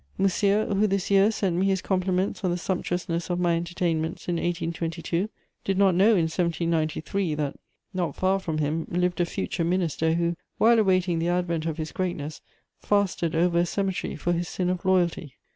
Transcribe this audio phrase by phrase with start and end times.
[0.17, 4.37] Monsieur, who this year sent me his compliments on the sumptuousness of my entertainments in
[4.37, 5.29] 1822,
[5.63, 7.55] did not know in 1793 that,
[7.93, 11.91] not far from him, lived a future minister who, while awaiting the advent of his
[11.91, 12.41] greatness,
[12.79, 15.35] fasted over a cemetery for his sin of loyalty.